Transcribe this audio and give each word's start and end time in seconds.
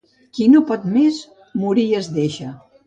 Qui 0.37 0.47
no 0.53 0.61
pot 0.71 0.89
més, 0.95 1.21
morir 1.67 1.89
es 2.03 2.13
deixa. 2.19 2.55